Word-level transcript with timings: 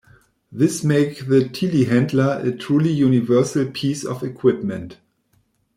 This 0.51 0.83
make 0.83 1.27
the 1.27 1.41
telehandler 1.41 2.43
a 2.43 2.51
truly 2.57 2.91
universal 2.91 3.67
piece 3.67 4.03
of 4.03 4.23
equipment. 4.23 4.97